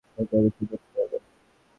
[0.17, 1.17] তাকে অবশ্যই ধরতে হবে।